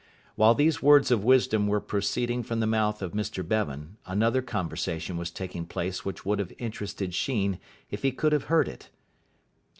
While 0.33 0.55
these 0.55 0.81
words 0.81 1.11
of 1.11 1.23
wisdom 1.23 1.67
were 1.67 1.79
proceeding 1.79 2.41
from 2.41 2.59
the 2.59 2.65
mouth 2.65 3.03
of 3.03 3.11
Mr 3.11 3.47
Bevan, 3.47 3.97
another 4.07 4.41
conversation 4.41 5.15
was 5.15 5.29
taking 5.29 5.67
place 5.67 6.03
which 6.03 6.25
would 6.25 6.39
have 6.39 6.51
interested 6.57 7.13
Sheen 7.13 7.59
if 7.91 8.01
he 8.01 8.11
could 8.11 8.31
have 8.33 8.45
heard 8.45 8.67
it. 8.67 8.89